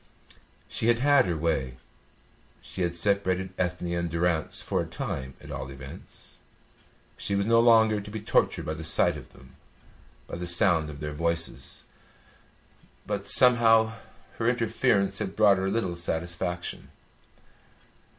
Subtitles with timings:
[0.67, 1.77] She had had her way;
[2.59, 6.39] she had separated Ethne and Durrance for a time at all events;
[7.17, 9.57] she was no longer to be tortured by the sight of them
[10.27, 11.83] and the sound of their voices;
[13.05, 13.93] but somehow
[14.39, 16.89] her interference had brought her little satisfaction.